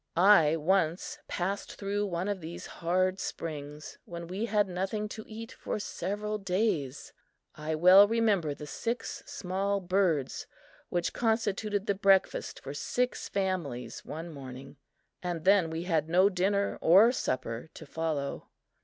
[0.17, 5.51] I once passed through one of these hard springs when we had nothing to eat
[5.51, 7.13] for several days.
[7.53, 10.47] I well remember the six small birds
[10.89, 14.77] which constituted the breakfast for six families one morning;
[15.21, 18.49] and then we had no dinner or supper to follow!